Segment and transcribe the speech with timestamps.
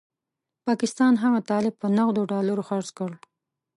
[0.67, 3.11] پاکستان هغه طالب په نغدو ډالرو خرڅ کړ.